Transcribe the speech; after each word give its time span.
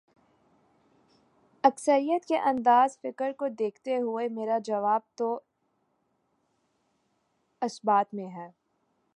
اکثریت 1.63 2.25
کے 2.25 2.37
انداز 2.37 2.97
فکر 3.01 3.31
کو 3.37 3.47
دیکھتے 3.47 3.97
ہوئے، 3.97 4.27
میرا 4.27 4.57
جواب 4.59 5.01
تو 5.15 5.39
اثبات 7.61 8.13
میں 8.13 8.27
ہے۔ 8.27 8.49